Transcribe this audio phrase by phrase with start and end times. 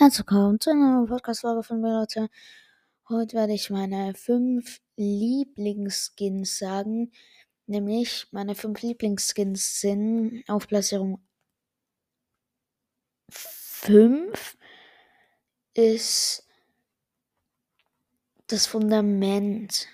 [0.00, 2.28] Herzlich willkommen zu einer neuen Podcast-Folge von mir, Leute.
[3.08, 7.10] Heute werde ich meine fünf Lieblingsskins sagen.
[7.66, 11.20] Nämlich meine fünf Lieblingsskins sind auf Platzierung
[13.32, 14.56] 5
[15.74, 16.46] ist
[18.46, 19.88] das Fundament.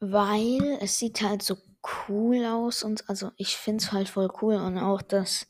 [0.00, 1.58] Weil es sieht halt so
[2.08, 5.46] cool aus und also ich finde es halt voll cool und auch das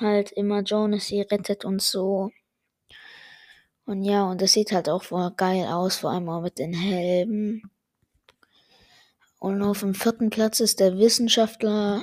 [0.00, 2.30] halt immer Jonas sie rettet und so.
[3.86, 6.72] Und ja, und das sieht halt auch voll geil aus, vor allem auch mit den
[6.72, 7.70] Helmen.
[9.38, 12.02] Und auf dem vierten Platz ist der Wissenschaftler,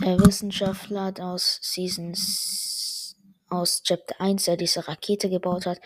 [0.00, 3.16] der Wissenschaftler aus Seasons,
[3.48, 5.80] aus Chapter 1, der diese Rakete gebaut hat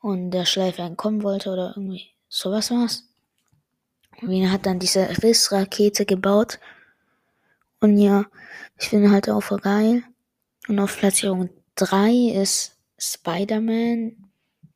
[0.00, 3.04] und der Schleife entkommen wollte oder irgendwie sowas war's.
[4.20, 6.58] Wien hat dann diese Rissrakete gebaut.
[7.80, 8.26] Und ja,
[8.78, 10.02] ich finde halt auch voll geil.
[10.68, 14.16] Und auf Platzierung 3 ist Spider-Man,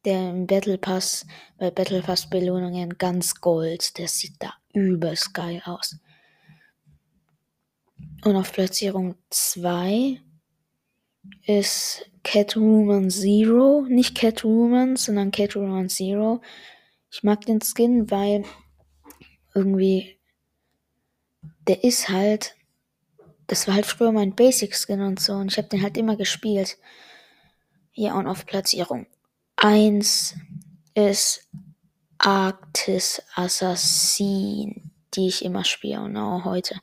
[0.04, 1.26] der im Battle Pass,
[1.58, 3.98] bei Battle Pass Belohnungen ganz gold.
[3.98, 5.96] Der sieht da übelst geil aus.
[8.24, 10.20] Und auf Platzierung 2
[11.46, 13.84] ist Catwoman Zero.
[13.88, 16.40] Nicht Catwoman, sondern Catwoman Zero.
[17.10, 18.44] Ich mag den Skin, weil
[19.54, 20.18] irgendwie
[21.66, 22.56] der ist halt
[23.46, 26.16] das war halt früher mein Basic Skin und so und ich habe den halt immer
[26.16, 26.78] gespielt.
[27.94, 29.06] Ja, und auf Platzierung
[29.56, 30.34] 1
[30.94, 31.48] ist
[32.18, 36.80] Arctis Assassin, die ich immer spiele und auch heute.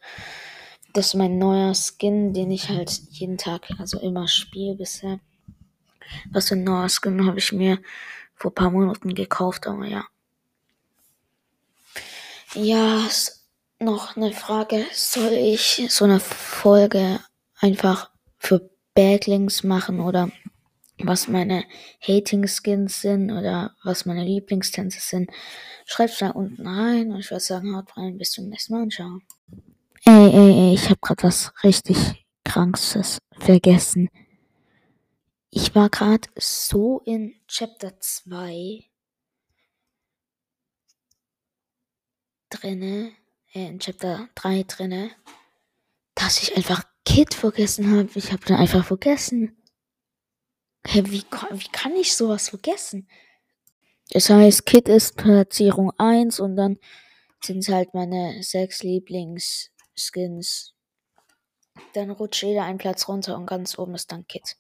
[0.94, 5.20] Das ist mein neuer Skin, den ich halt jeden Tag, also immer spiele bisher.
[6.32, 7.80] Was für ein neuer Skin habe ich mir
[8.36, 10.06] vor ein paar Monaten gekauft, aber ja.
[12.56, 13.08] Ja,
[13.80, 14.86] noch eine Frage.
[14.94, 17.20] Soll ich so eine Folge
[17.60, 20.32] einfach für Backlinks machen oder
[21.02, 21.64] was meine
[22.02, 25.32] Hating-Skins sind oder was meine Lieblingstänze sind?
[25.86, 28.94] Schreibt da unten rein und ich würde sagen, haut rein, bis zum nächsten Mal und
[28.94, 29.20] ciao.
[30.06, 34.10] Ey, ey, ey, ich habe gerade was richtig Krankes vergessen.
[35.52, 38.86] Ich war gerade so in Chapter 2
[42.50, 43.14] drinne
[43.52, 45.12] in Chapter 3 drinne,
[46.16, 48.10] dass ich einfach Kid vergessen habe.
[48.16, 49.58] Ich habe den einfach vergessen.
[50.86, 53.10] Hä, wie, wie kann ich sowas vergessen?
[54.12, 56.78] Das heißt, Kid ist Platzierung 1 und dann
[57.42, 60.74] sind es halt meine sechs Lieblingsskins.
[61.94, 64.58] Dann rutscht jeder einen Platz runter und ganz oben ist dann Kid.